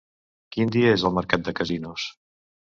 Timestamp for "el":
1.11-1.15